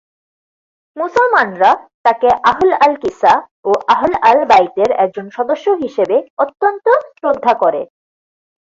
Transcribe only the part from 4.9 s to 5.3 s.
একজন